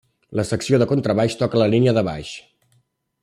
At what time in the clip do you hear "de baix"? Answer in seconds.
1.99-2.33